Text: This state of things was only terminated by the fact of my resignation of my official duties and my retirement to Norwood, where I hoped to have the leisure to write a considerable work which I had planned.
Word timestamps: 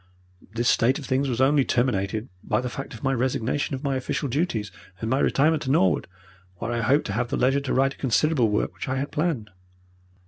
This 0.55 0.67
state 0.67 0.97
of 0.97 1.05
things 1.05 1.29
was 1.29 1.39
only 1.39 1.63
terminated 1.63 2.27
by 2.43 2.59
the 2.59 2.71
fact 2.71 2.95
of 2.95 3.03
my 3.03 3.13
resignation 3.13 3.75
of 3.75 3.83
my 3.83 3.95
official 3.95 4.27
duties 4.27 4.71
and 4.99 5.11
my 5.11 5.19
retirement 5.19 5.61
to 5.61 5.69
Norwood, 5.69 6.07
where 6.55 6.71
I 6.71 6.81
hoped 6.81 7.05
to 7.05 7.13
have 7.13 7.27
the 7.27 7.37
leisure 7.37 7.59
to 7.61 7.71
write 7.71 7.93
a 7.93 7.97
considerable 7.97 8.49
work 8.49 8.73
which 8.73 8.89
I 8.89 8.95
had 8.95 9.11
planned. 9.11 9.51